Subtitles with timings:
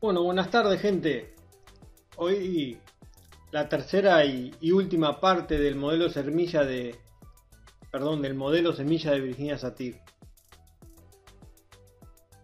[0.00, 1.39] Bueno, buenas tardes gente.
[2.22, 2.78] Hoy
[3.50, 6.94] la tercera y, última parte del modelo semilla de,
[7.90, 9.98] perdón, del modelo semilla de Virginia Satir.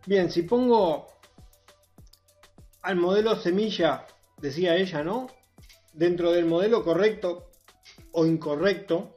[0.06, 1.08] Bien, si pongo
[2.80, 4.06] al modelo semilla,
[4.38, 5.26] decía ella, ¿no?
[5.92, 7.50] Dentro del modelo correcto
[8.12, 9.14] o incorrecto,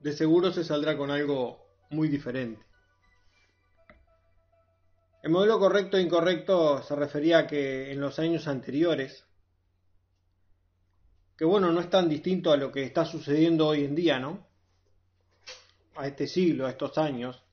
[0.00, 2.69] de seguro se saldrá con algo muy diferente.
[5.30, 9.24] El modelo correcto e incorrecto se refería a que en los años anteriores,
[11.36, 14.44] que bueno, no es tan distinto a lo que está sucediendo hoy en día, ¿no?
[15.94, 17.44] A este siglo, a estos años,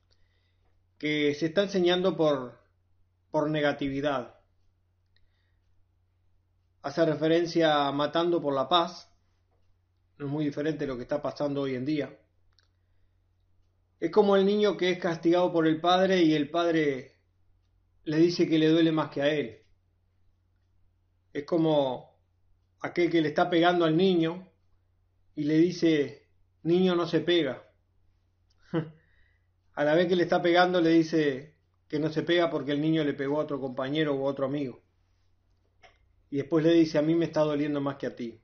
[0.97, 2.59] que se está enseñando por,
[3.29, 4.39] por negatividad.
[6.81, 9.07] Hace referencia a matando por la paz,
[10.17, 12.19] no es muy diferente de lo que está pasando hoy en día.
[13.99, 17.16] Es como el niño que es castigado por el padre y el padre
[18.07, 19.59] le dice que le duele más que a él.
[21.33, 22.17] Es como
[22.79, 24.49] aquel que le está pegando al niño
[25.35, 26.29] y le dice,
[26.63, 27.69] niño no se pega.
[29.73, 31.55] a la vez que le está pegando le dice
[31.89, 34.81] que no se pega porque el niño le pegó a otro compañero a otro amigo.
[36.29, 38.39] Y después le dice, a mí me está doliendo más que a ti.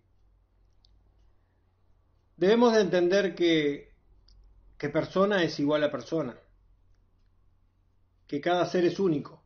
[2.36, 3.94] Debemos de entender que,
[4.78, 6.38] que persona es igual a persona,
[8.28, 9.43] que cada ser es único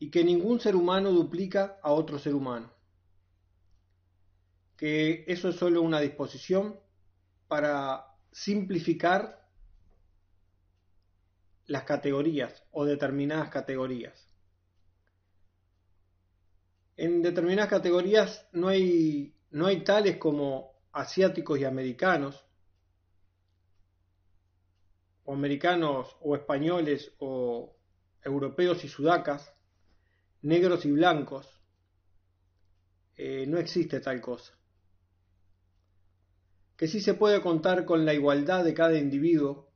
[0.00, 2.72] y que ningún ser humano duplica a otro ser humano.
[4.76, 6.80] Que eso es solo una disposición
[7.46, 9.46] para simplificar
[11.66, 14.26] las categorías o determinadas categorías.
[16.96, 22.42] En determinadas categorías no hay, no hay tales como asiáticos y americanos,
[25.26, 27.76] o americanos o españoles o
[28.24, 29.54] europeos y sudacas,
[30.42, 31.60] negros y blancos,
[33.16, 34.54] eh, no existe tal cosa.
[36.76, 39.70] Que sí se puede contar con la igualdad de cada individuo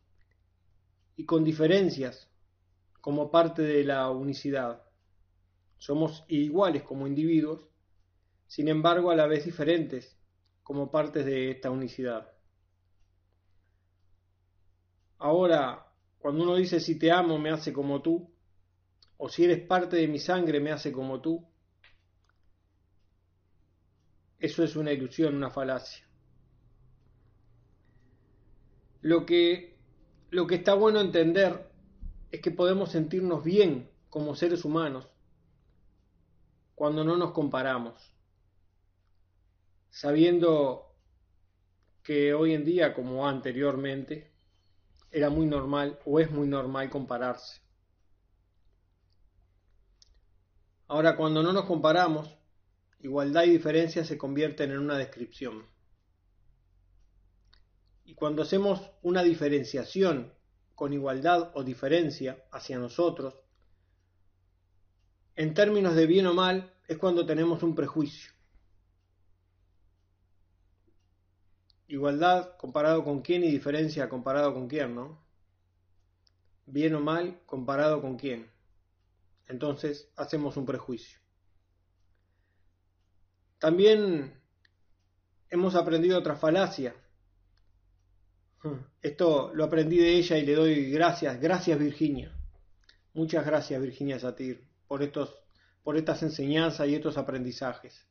[1.17, 2.31] y con diferencias
[3.01, 4.83] como parte de la unicidad.
[5.77, 7.69] Somos iguales como individuos,
[8.47, 10.19] sin embargo a la vez diferentes
[10.63, 12.33] como partes de esta unicidad.
[15.19, 15.87] Ahora,
[16.19, 18.34] cuando uno dice si te amo me hace como tú,
[19.17, 21.47] o si eres parte de mi sangre me hace como tú.
[24.39, 26.07] Eso es una ilusión, una falacia.
[29.01, 29.77] Lo que,
[30.31, 31.71] lo que está bueno entender
[32.31, 35.09] es que podemos sentirnos bien como seres humanos
[36.75, 38.13] cuando no nos comparamos,
[39.91, 40.95] sabiendo
[42.03, 44.33] que hoy en día, como anteriormente,
[45.11, 47.64] era muy normal o es muy normal compararse.
[50.87, 52.37] Ahora, cuando no nos comparamos,
[53.01, 55.67] igualdad y diferencia se convierten en una descripción.
[58.05, 60.35] Y cuando hacemos una diferenciación
[60.75, 63.35] con igualdad o diferencia hacia nosotros,
[65.37, 68.33] en términos de bien o mal, es cuando tenemos un prejuicio.
[71.89, 75.25] Igualdad comparado con quién y diferencia comparado con quién, ¿no?
[76.67, 78.54] Bien o mal comparado con quién
[79.47, 81.19] entonces hacemos un prejuicio.
[83.59, 84.41] También
[85.51, 86.95] hemos aprendido otra falacia.
[89.03, 92.35] Esto lo aprendí de ella y le doy gracias, gracias Virginia.
[93.13, 95.45] Muchas gracias Virginia Satir por estos
[95.85, 98.09] por estas enseñanzas y estos aprendizajes.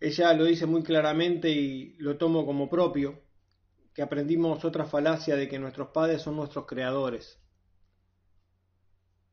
[0.00, 3.22] Ella lo dice muy claramente y lo tomo como propio,
[3.94, 7.38] que aprendimos otra falacia de que nuestros padres son nuestros creadores.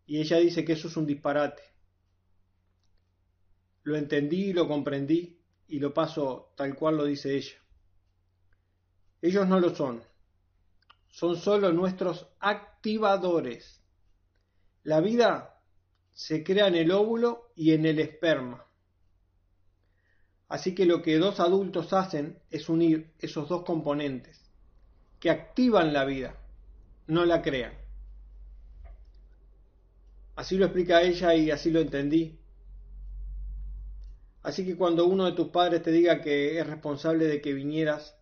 [0.06, 1.64] Y ella dice que eso es un disparate.
[3.84, 7.58] Lo entendí, lo comprendí y lo paso tal cual lo dice ella.
[9.22, 10.04] Ellos no lo son.
[11.10, 13.82] Son solo nuestros activadores.
[14.84, 15.62] La vida
[16.12, 18.66] se crea en el óvulo y en el esperma.
[20.48, 24.52] Así que lo que dos adultos hacen es unir esos dos componentes
[25.22, 26.36] que activan la vida,
[27.08, 27.81] no la crean.
[30.36, 32.40] Así lo explica ella y así lo entendí.
[34.44, 38.18] Así que cuando uno de tus padres te diga que es responsable de que vinieras,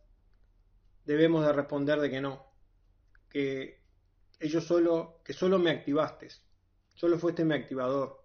[1.05, 2.45] debemos de responder de que no,
[3.29, 3.81] que
[4.39, 6.27] ellos solo, que solo me activaste,
[6.93, 8.23] solo fuiste mi activador,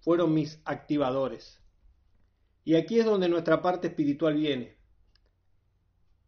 [0.00, 1.60] fueron mis activadores.
[2.64, 4.78] Y aquí es donde nuestra parte espiritual viene,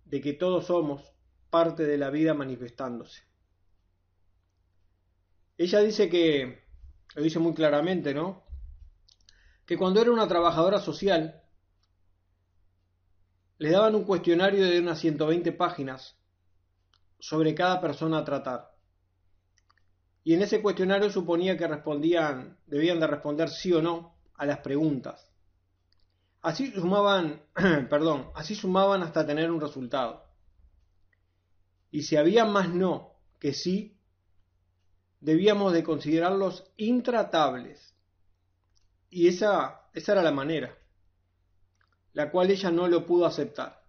[0.04, 1.12] de que todos somos
[1.50, 3.22] parte de la vida manifestándose.
[5.56, 6.63] Ella dice que,
[7.14, 8.42] lo dice muy claramente, ¿no?
[9.66, 11.42] Que cuando era una trabajadora social,
[13.58, 16.16] le daban un cuestionario de unas 120 páginas
[17.18, 18.74] sobre cada persona a tratar.
[20.24, 24.58] Y en ese cuestionario suponía que respondían, debían de responder sí o no a las
[24.58, 25.30] preguntas.
[26.42, 27.42] Así sumaban,
[27.88, 30.24] perdón, así sumaban hasta tener un resultado.
[31.90, 33.93] Y si había más no que sí,
[35.24, 37.94] debíamos de considerarlos intratables.
[39.08, 40.76] Y esa, esa era la manera,
[42.12, 43.82] la cual ella no lo pudo aceptar.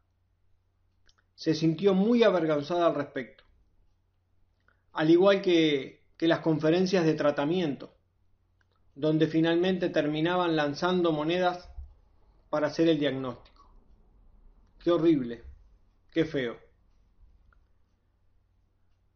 [1.34, 3.44] Se sintió muy avergonzada al respecto.
[4.94, 7.94] Al igual que, que las conferencias de tratamiento,
[8.94, 11.70] donde finalmente terminaban lanzando monedas
[12.50, 13.70] para hacer el diagnóstico.
[14.82, 15.44] Qué horrible,
[16.14, 16.65] qué feo.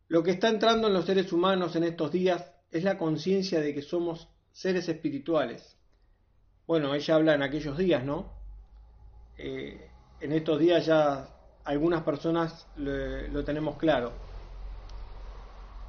[0.09, 3.73] Lo que está entrando en los seres humanos en estos días es la conciencia de
[3.75, 5.77] que somos seres espirituales.
[6.65, 8.33] Bueno, ella habla en aquellos días, ¿no?
[9.38, 9.89] Eh,
[10.19, 11.29] en estos días ya
[11.63, 14.11] algunas personas lo tenemos claro,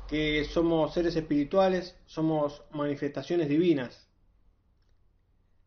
[0.06, 4.06] que somos seres espirituales, somos manifestaciones divinas,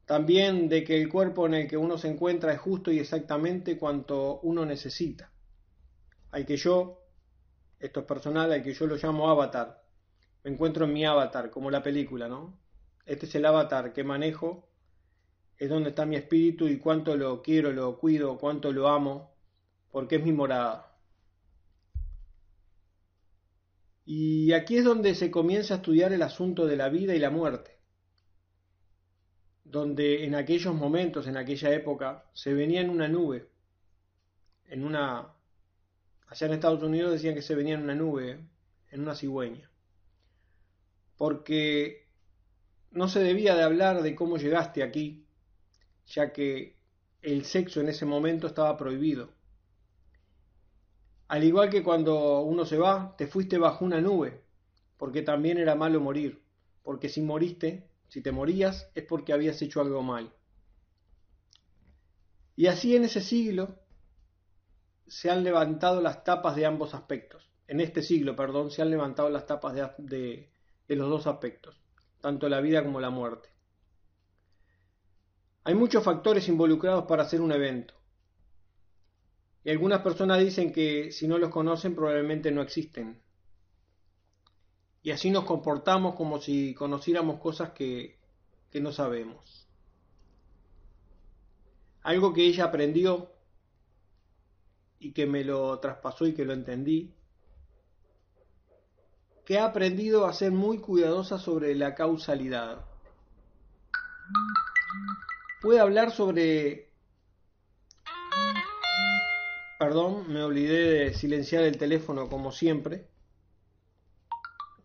[0.05, 3.79] también de que el cuerpo en el que uno se encuentra es justo y exactamente
[3.79, 5.31] cuanto uno necesita.
[6.29, 7.02] Hay que yo,
[7.83, 9.83] esto es personal, al que yo lo llamo avatar.
[10.43, 12.59] Me encuentro en mi avatar, como la película, ¿no?
[13.05, 14.69] Este es el avatar que manejo,
[15.57, 19.35] es donde está mi espíritu y cuánto lo quiero, lo cuido, cuánto lo amo,
[19.91, 20.97] porque es mi morada.
[24.05, 27.29] Y aquí es donde se comienza a estudiar el asunto de la vida y la
[27.29, 27.73] muerte
[29.73, 33.49] donde en aquellos momentos, en aquella época, se venía en una nube,
[34.65, 35.33] en una...
[36.27, 38.39] Allá en Estados Unidos decían que se venía en una nube,
[38.89, 39.69] en una cigüeña,
[41.17, 42.07] porque
[42.91, 45.25] no se debía de hablar de cómo llegaste aquí,
[46.07, 46.77] ya que
[47.21, 49.33] el sexo en ese momento estaba prohibido.
[51.27, 54.43] Al igual que cuando uno se va, te fuiste bajo una nube,
[54.97, 56.43] porque también era malo morir,
[56.83, 60.31] porque si moriste si te morías es porque habías hecho algo mal.
[62.55, 63.79] Y así en ese siglo
[65.07, 67.49] se han levantado las tapas de ambos aspectos.
[67.67, 70.49] En este siglo, perdón, se han levantado las tapas de,
[70.87, 71.75] los dos aspectos,
[72.21, 73.49] tanto la vida como la muerte.
[75.63, 77.93] Hay muchos factores involucrados para hacer un evento.
[79.63, 83.23] Y algunas personas dicen que si no los conocen probablemente no existen
[85.03, 88.17] y así nos comportamos como si conociéramos cosas que,
[88.71, 89.67] que no sabemos.
[92.01, 93.32] Algo que ella aprendió
[95.03, 97.13] y que me lo traspasó y que lo entendí,
[99.45, 102.85] que ha aprendido a ser muy cuidadosa sobre la causalidad.
[105.61, 106.91] Puede hablar sobre...
[109.77, 113.09] Perdón, me olvidé de silenciar el teléfono como siempre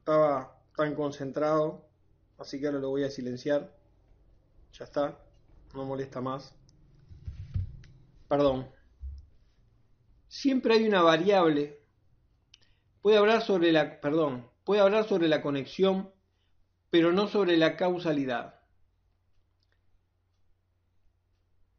[0.08, 1.84] estaba tan concentrado,
[2.38, 3.70] así que ahora lo voy a silenciar.
[4.72, 5.18] Ya está,
[5.74, 6.54] no molesta más.
[8.26, 8.77] Perdón.
[10.28, 11.80] Siempre hay una variable.
[13.00, 16.12] Puede hablar sobre la, perdón, puede hablar sobre la conexión,
[16.90, 18.60] pero no sobre la causalidad.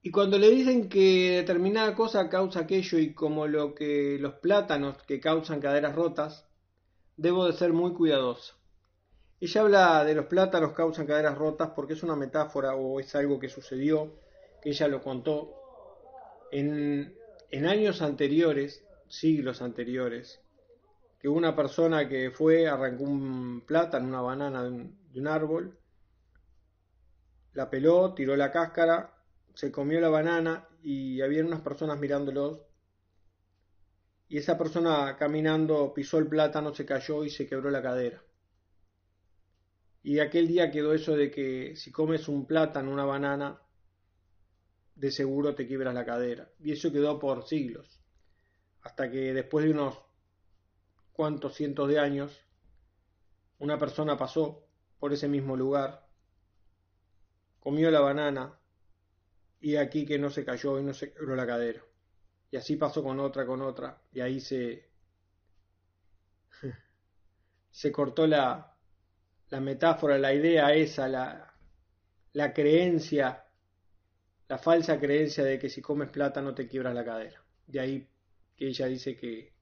[0.01, 4.97] Y cuando le dicen que determinada cosa causa aquello y como lo que los plátanos
[5.03, 6.47] que causan caderas rotas,
[7.17, 8.55] debo de ser muy cuidadosa.
[9.41, 13.39] Ella habla de los plátanos causan caderas rotas porque es una metáfora o es algo
[13.39, 14.19] que sucedió,
[14.61, 15.53] que ella lo contó
[16.51, 17.18] en,
[17.51, 20.41] en años anteriores, siglos anteriores,
[21.19, 25.77] que una persona que fue, arrancó un plátano, una banana de un, de un árbol,
[27.53, 29.15] la peló, tiró la cáscara,
[29.53, 32.59] se comió la banana y había unas personas mirándolos
[34.29, 38.23] y esa persona caminando pisó el plátano, se cayó y se quebró la cadera.
[40.03, 43.59] Y aquel día quedó eso de que si comes un plátano, una banana,
[44.99, 46.49] de seguro te quiebras la cadera.
[46.59, 48.01] Y eso quedó por siglos.
[48.81, 49.97] Hasta que después de unos
[51.13, 52.37] cuantos cientos de años,
[53.59, 54.65] una persona pasó
[54.99, 56.05] por ese mismo lugar,
[57.61, 58.59] comió la banana
[59.61, 61.81] y aquí que no se cayó y no se quebró la cadera.
[62.51, 64.89] Y así pasó con otra, con otra, y ahí se,
[67.69, 68.75] se cortó la,
[69.49, 71.53] la metáfora, la idea esa, la,
[72.33, 73.45] la creencia,
[74.49, 77.41] la falsa creencia de que si comes plata no te quiebras la cadera.
[77.67, 78.07] De ahí
[78.57, 79.53] que ella dice que,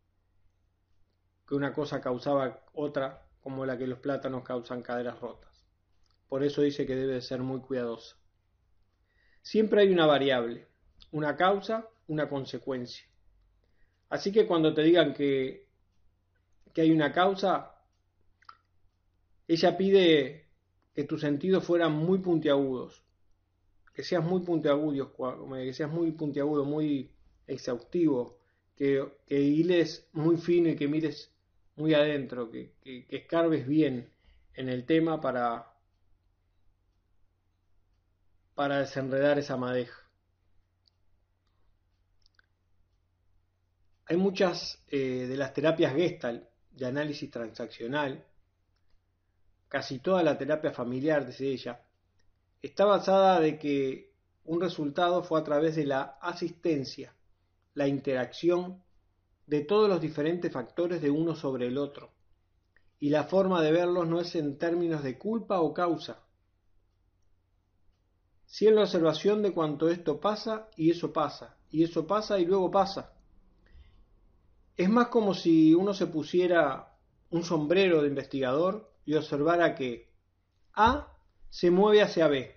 [1.46, 5.66] que una cosa causaba otra, como la que los plátanos causan caderas rotas.
[6.30, 8.16] Por eso dice que debe ser muy cuidadosa.
[9.42, 10.68] Siempre hay una variable,
[11.12, 13.08] una causa, una consecuencia.
[14.10, 15.68] Así que cuando te digan que,
[16.74, 17.76] que hay una causa,
[19.50, 20.48] ella pide
[20.96, 23.04] que tus sentidos fueran muy puntiagudos,
[23.98, 25.12] que seas muy puntiagudo,
[25.56, 27.10] que seas muy puntiagudo, muy
[27.48, 28.38] exhaustivo,
[28.76, 31.34] que, que hiles muy fino y que mires
[31.78, 34.14] muy adentro, que, que, escarbes bien
[34.54, 35.74] en el tema para,
[38.54, 40.00] para desenredar esa madeja.
[44.06, 48.24] Hay muchas eh, de las terapias Gestalt de análisis transaccional,
[49.68, 51.87] casi toda la terapia familiar, dice ella,
[52.62, 57.16] está basada de que un resultado fue a través de la asistencia,
[57.74, 58.84] la interacción
[59.46, 62.12] de todos los diferentes factores de uno sobre el otro,
[63.00, 66.24] y la forma de verlos no es en términos de culpa o causa,
[68.48, 72.46] si en la observación de cuanto esto pasa y eso pasa, y eso pasa y
[72.46, 73.14] luego pasa.
[74.78, 76.96] Es más como si uno se pusiera
[77.30, 80.08] un sombrero de investigador y observara que
[80.74, 81.17] A
[81.50, 82.56] se mueve hacia B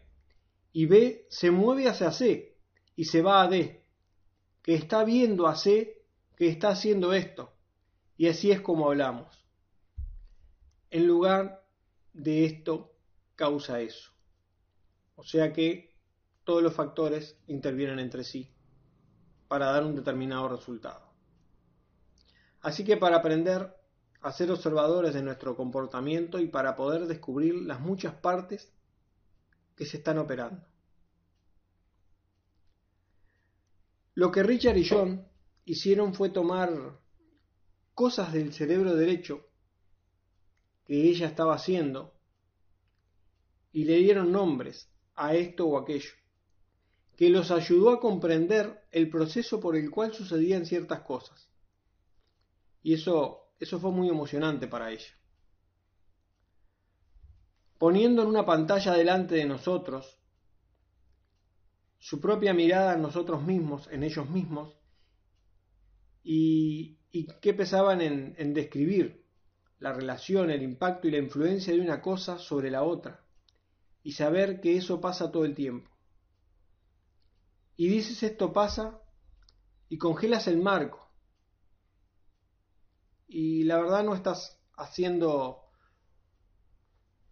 [0.73, 2.57] y B se mueve hacia C
[2.97, 3.85] y se va a D,
[4.63, 6.05] que está viendo a C
[6.37, 7.53] que está haciendo esto.
[8.17, 9.45] Y así es como hablamos.
[10.91, 11.67] En lugar
[12.13, 12.95] de esto
[13.37, 14.11] causa eso.
[15.17, 15.99] O sea que
[16.45, 18.51] todos los factores intervienen entre sí
[19.49, 21.13] para dar un determinado resultado.
[22.61, 23.77] Así que para aprender
[24.21, 28.73] a ser observadores de nuestro comportamiento y para poder descubrir las muchas partes
[29.81, 30.63] que se están operando.
[34.13, 35.27] Lo que Richard y John
[35.65, 37.01] hicieron fue tomar
[37.95, 39.49] cosas del cerebro derecho
[40.85, 42.13] que ella estaba haciendo
[43.73, 46.13] y le dieron nombres a esto o aquello,
[47.17, 51.49] que los ayudó a comprender el proceso por el cual sucedían ciertas cosas.
[52.83, 55.20] Y eso, eso fue muy emocionante para ella.
[57.81, 60.21] Poniendo en una pantalla delante de nosotros
[61.99, 64.77] su propia mirada en nosotros mismos, en ellos mismos,
[66.23, 69.25] y, y qué pensaban en, en describir
[69.79, 73.25] la relación, el impacto y la influencia de una cosa sobre la otra
[74.03, 75.91] y saber que eso pasa todo el tiempo.
[77.77, 79.01] Y dices esto pasa
[79.89, 81.11] y congelas el marco.
[83.27, 85.70] Y la verdad no estás haciendo,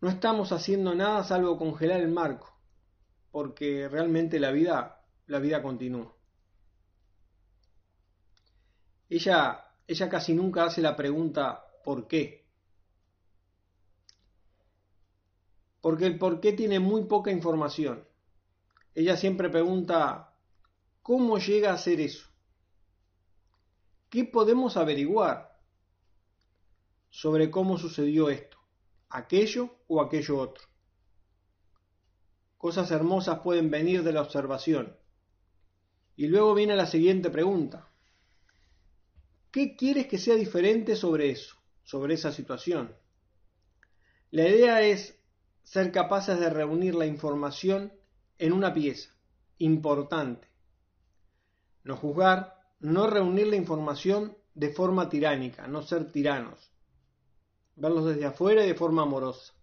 [0.00, 2.56] no estamos haciendo nada salvo congelar el marco,
[3.30, 6.14] porque realmente la vida, la vida continúa.
[9.08, 12.48] Ella, ella casi nunca hace la pregunta ¿por qué?
[15.80, 18.06] porque el por qué tiene muy poca información.
[18.94, 20.34] Ella siempre pregunta,
[21.02, 22.28] ¿cómo llega a ser eso?
[24.08, 25.58] ¿Qué podemos averiguar
[27.10, 28.47] sobre cómo sucedió esto,
[29.10, 30.64] aquello o aquello otro?
[32.56, 34.96] Cosas hermosas pueden venir de la observación.
[36.16, 37.88] Y luego viene la siguiente pregunta.
[39.50, 42.94] ¿Qué quieres que sea diferente sobre eso, sobre esa situación?
[44.30, 45.18] La idea es
[45.62, 47.92] ser capaces de reunir la información
[48.38, 49.10] en una pieza
[49.58, 50.48] importante.
[51.84, 56.72] No juzgar, no reunir la información de forma tiránica, no ser tiranos.
[57.78, 59.54] Verlos desde afuera y de forma amorosa.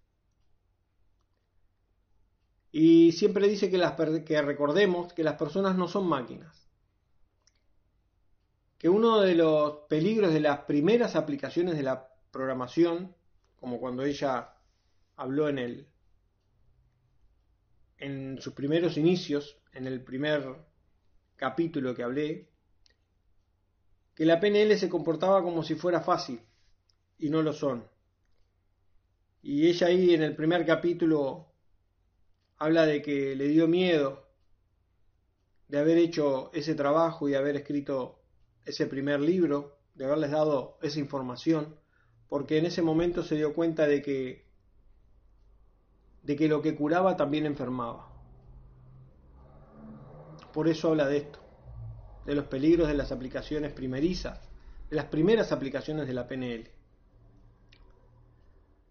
[2.72, 3.94] Y siempre dice que, las,
[4.26, 6.70] que recordemos que las personas no son máquinas.
[8.78, 13.16] Que uno de los peligros de las primeras aplicaciones de la programación,
[13.58, 14.56] como cuando ella
[15.16, 15.88] habló en el
[17.98, 20.58] en sus primeros inicios, en el primer
[21.36, 22.50] capítulo que hablé,
[24.14, 26.42] que la PNL se comportaba como si fuera fácil,
[27.18, 27.88] y no lo son.
[29.48, 31.46] Y ella ahí en el primer capítulo
[32.58, 34.28] habla de que le dio miedo
[35.68, 38.24] de haber hecho ese trabajo y haber escrito
[38.66, 41.76] ese primer libro, de haberles dado esa información,
[42.28, 44.48] porque en ese momento se dio cuenta de que
[46.24, 48.12] de que lo que curaba también enfermaba.
[50.54, 51.40] Por eso habla de esto,
[52.26, 54.50] de los peligros de las aplicaciones primerizas,
[54.90, 56.75] de las primeras aplicaciones de la PNL.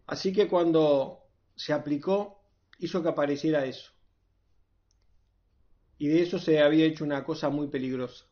[0.07, 1.25] Así que cuando
[1.57, 2.43] se aplicó,
[2.79, 3.93] hizo que apareciera eso.
[5.99, 8.27] Y de eso se había hecho una cosa muy peligrosa.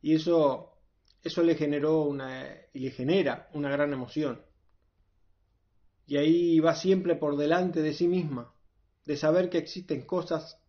[0.00, 0.78] Y eso,
[1.22, 4.40] eso le generó una, y le genera una gran emoción.
[6.06, 8.54] Y ahí va siempre por delante de sí misma,
[9.06, 10.60] de saber que existen cosas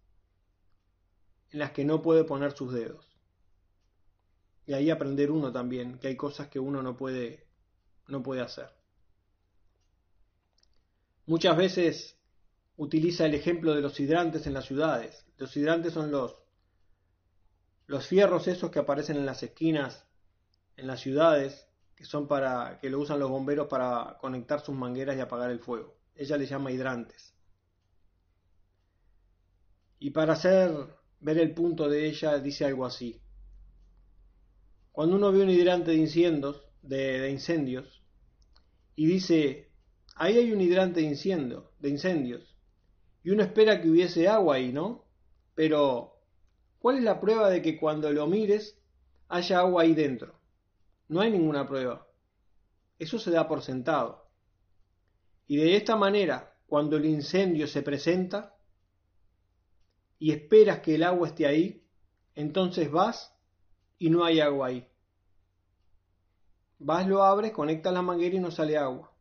[1.51, 3.05] en las que no puede poner sus dedos.
[4.65, 7.44] Y ahí aprender uno también, que hay cosas que uno no puede,
[8.07, 8.69] no puede hacer.
[11.25, 12.17] Muchas veces
[12.77, 15.25] utiliza el ejemplo de los hidrantes en las ciudades.
[15.37, 16.35] Los hidrantes son los,
[17.87, 20.05] los fierros esos que aparecen en las esquinas
[20.77, 25.15] en las ciudades, que son para que lo usan los bomberos para conectar sus mangueras
[25.17, 25.95] y apagar el fuego.
[26.15, 27.33] Ella le llama hidrantes.
[29.99, 30.71] Y para hacer
[31.21, 33.21] ver el punto de ella dice algo así.
[34.91, 37.94] Cuando uno ve un hidrante de incendios, de, incendios
[38.95, 39.69] y dice,
[40.15, 42.55] ahí hay un hidrante de, incendio, de incendios,
[43.23, 45.05] y uno espera que hubiese agua ahí, ¿no?
[45.55, 46.19] Pero,
[46.79, 48.77] ¿cuál es la prueba de que cuando lo mires
[49.29, 50.39] haya agua ahí dentro?
[51.07, 52.07] No hay ninguna prueba.
[52.99, 54.27] Eso se da por sentado.
[55.47, 58.55] Y de esta manera, cuando el incendio se presenta
[60.17, 61.83] y esperas que el agua esté ahí,
[62.35, 63.35] entonces vas
[63.97, 64.87] y no hay agua ahí.
[66.79, 69.11] Vas, lo abres, conectas la manguera y no sale agua.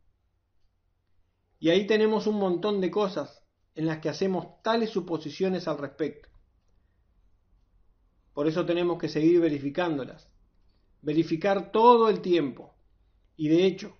[1.59, 3.41] Y ahí tenemos un montón de cosas
[3.75, 6.29] en las que hacemos tales suposiciones al respecto.
[8.33, 10.29] Por eso tenemos que seguir verificándolas.
[11.01, 12.75] Verificar todo el tiempo.
[13.37, 13.97] Y de hecho,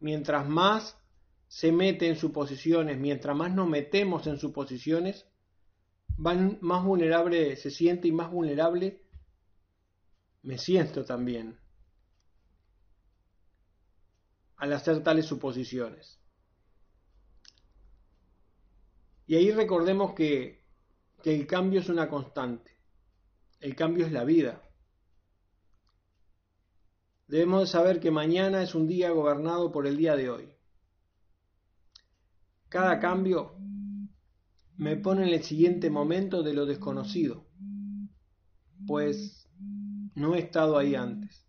[0.00, 0.98] mientras más
[1.46, 5.26] se mete en suposiciones, mientras más nos metemos en suposiciones,
[6.18, 9.02] más vulnerable se siente y más vulnerable
[10.42, 11.58] me siento también
[14.58, 16.18] al hacer tales suposiciones.
[19.26, 20.64] Y ahí recordemos que,
[21.22, 22.72] que el cambio es una constante,
[23.60, 24.62] el cambio es la vida.
[27.28, 30.54] Debemos de saber que mañana es un día gobernado por el día de hoy.
[32.68, 33.54] Cada cambio
[34.76, 37.46] me pone en el siguiente momento de lo desconocido,
[38.86, 39.48] pues
[40.14, 41.47] no he estado ahí antes.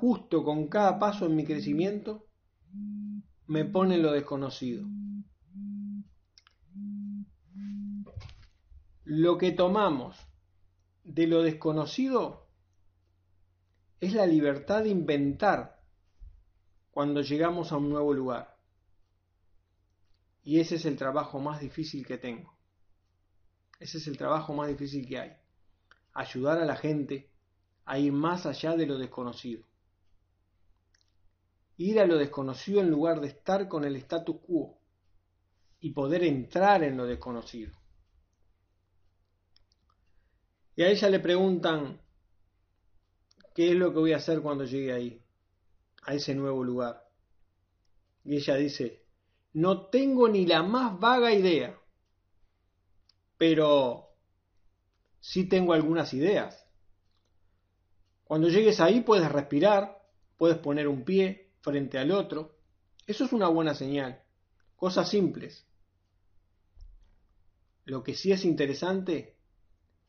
[0.00, 2.26] Justo con cada paso en mi crecimiento,
[3.46, 4.86] me pone lo desconocido.
[9.04, 10.16] Lo que tomamos
[11.04, 12.48] de lo desconocido
[14.00, 15.84] es la libertad de inventar
[16.92, 18.56] cuando llegamos a un nuevo lugar.
[20.42, 22.56] Y ese es el trabajo más difícil que tengo.
[23.78, 25.32] Ese es el trabajo más difícil que hay.
[26.14, 27.30] Ayudar a la gente
[27.84, 29.68] a ir más allá de lo desconocido
[31.80, 34.78] ir a lo desconocido en lugar de estar con el status quo
[35.80, 37.72] y poder entrar en lo desconocido.
[40.76, 41.98] Y a ella le preguntan,
[43.54, 45.24] ¿qué es lo que voy a hacer cuando llegue ahí,
[46.02, 47.02] a ese nuevo lugar?
[48.24, 49.02] Y ella dice,
[49.54, 51.80] no tengo ni la más vaga idea,
[53.38, 54.10] pero
[55.18, 56.62] sí tengo algunas ideas.
[58.24, 59.98] Cuando llegues ahí puedes respirar,
[60.36, 62.56] puedes poner un pie, frente al otro,
[63.06, 64.22] eso es una buena señal.
[64.76, 65.66] Cosas simples.
[67.84, 69.36] Lo que sí es interesante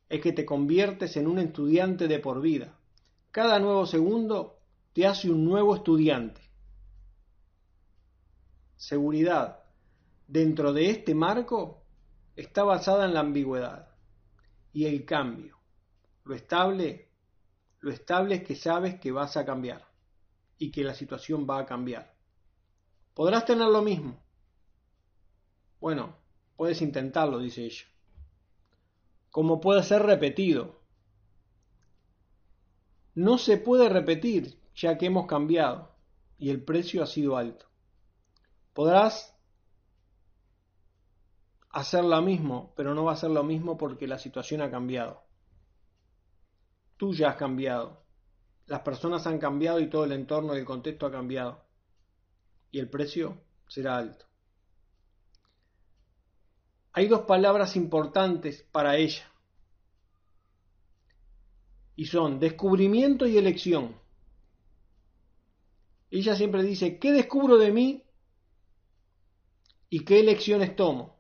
[0.07, 2.77] es que te conviertes en un estudiante de por vida.
[3.31, 4.59] Cada nuevo segundo
[4.93, 6.41] te hace un nuevo estudiante.
[8.75, 9.63] Seguridad.
[10.27, 11.83] Dentro de este marco
[12.35, 13.89] está basada en la ambigüedad
[14.73, 15.57] y el cambio.
[16.23, 17.09] Lo estable,
[17.79, 19.90] lo estable es que sabes que vas a cambiar
[20.62, 22.13] y que la situación va a cambiar.
[23.15, 24.21] Podrás tener lo mismo.
[25.80, 26.15] Bueno,
[26.56, 27.86] puedes intentarlo, dice ella.
[29.32, 30.80] Como puede ser repetido.
[33.15, 35.95] No se puede repetir, ya que hemos cambiado
[36.38, 37.65] y el precio ha sido alto.
[38.74, 39.36] Podrás
[41.71, 45.24] hacer lo mismo, pero no va a ser lo mismo porque la situación ha cambiado.
[46.97, 48.00] Tú ya has cambiado
[48.71, 51.62] las personas han cambiado y todo el entorno y el contexto ha cambiado.
[52.71, 54.25] Y el precio será alto.
[56.93, 59.29] Hay dos palabras importantes para ella.
[61.97, 63.93] Y son descubrimiento y elección.
[66.10, 68.05] ella siempre dice, ¿qué descubro de mí
[69.89, 71.19] y qué elecciones tomo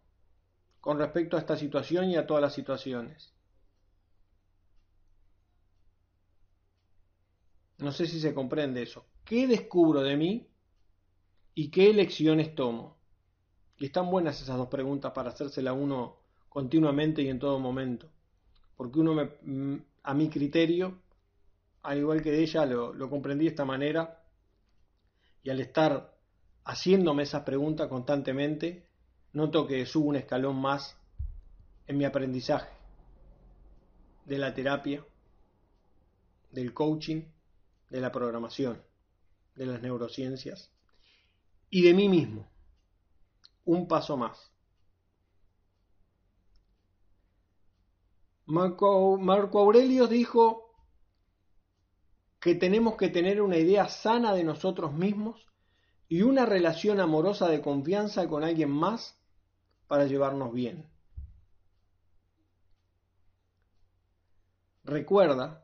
[0.79, 3.33] con respecto a esta situación y a todas las situaciones?
[7.81, 9.05] No sé si se comprende eso.
[9.25, 10.47] ¿Qué descubro de mí
[11.55, 12.95] y qué elecciones tomo?
[13.79, 16.17] Y están buenas esas dos preguntas para hacérsela uno
[16.47, 18.07] continuamente y en todo momento.
[18.77, 21.01] Porque uno, me, mm, a mi criterio,
[21.81, 24.23] al igual que de ella, lo, lo comprendí de esta manera.
[25.41, 26.15] Y al estar
[26.65, 28.85] haciéndome esas preguntas constantemente,
[29.33, 30.95] noto que subo un escalón más
[31.87, 32.69] en mi aprendizaje
[34.25, 35.03] de la terapia,
[36.51, 37.23] del coaching
[37.91, 38.81] de la programación,
[39.55, 40.71] de las neurociencias
[41.69, 42.49] y de mí mismo.
[43.65, 44.51] Un paso más.
[48.45, 50.73] Marco, Marco Aurelio dijo
[52.39, 55.45] que tenemos que tener una idea sana de nosotros mismos
[56.07, 59.19] y una relación amorosa de confianza con alguien más
[59.87, 60.89] para llevarnos bien.
[64.83, 65.60] Recuerda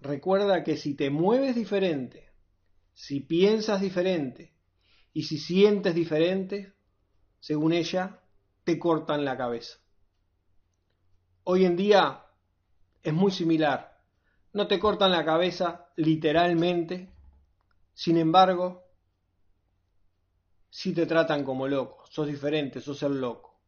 [0.00, 2.32] recuerda que si te mueves diferente,
[2.94, 4.54] si piensas diferente
[5.12, 6.74] y si sientes diferente,
[7.40, 8.20] según ella,
[8.64, 9.78] te cortan la cabeza.
[11.44, 12.24] Hoy en día
[13.02, 14.02] es muy similar.
[14.52, 17.12] No te cortan la cabeza literalmente,
[17.94, 18.84] sin embargo,
[20.70, 23.60] si te tratan como loco, sos diferente, sos el loco.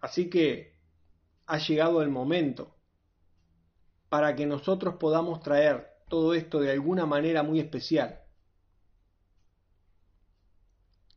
[0.00, 0.78] Así que
[1.46, 2.81] ha llegado el momento
[4.12, 8.20] para que nosotros podamos traer todo esto de alguna manera muy especial.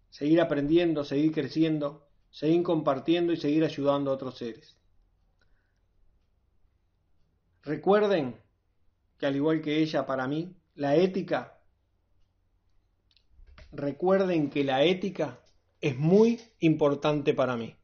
[0.09, 4.77] Seguir aprendiendo, seguir creciendo, seguir compartiendo y seguir ayudando a otros seres.
[7.63, 8.41] Recuerden
[9.17, 11.59] que al igual que ella, para mí, la ética,
[13.73, 15.41] recuerden que la ética
[15.81, 17.75] es muy importante para mí.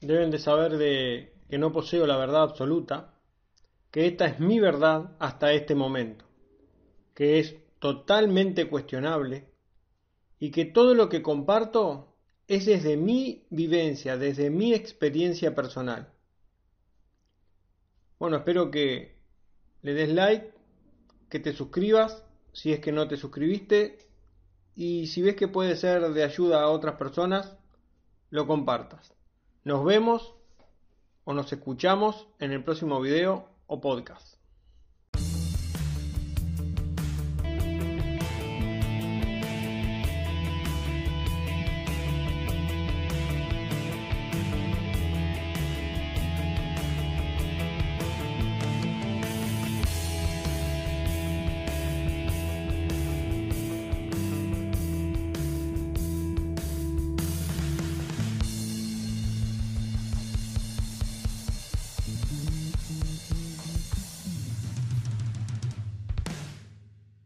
[0.00, 3.13] Deben de saber de que no poseo la verdad absoluta,
[3.94, 6.24] que esta es mi verdad hasta este momento,
[7.14, 9.46] que es totalmente cuestionable
[10.40, 12.16] y que todo lo que comparto
[12.48, 16.12] es desde mi vivencia, desde mi experiencia personal.
[18.18, 19.14] Bueno, espero que
[19.82, 20.52] le des like,
[21.30, 24.08] que te suscribas si es que no te suscribiste
[24.74, 27.56] y si ves que puede ser de ayuda a otras personas,
[28.30, 29.14] lo compartas.
[29.62, 30.34] Nos vemos
[31.22, 34.43] o nos escuchamos en el próximo video o podcast.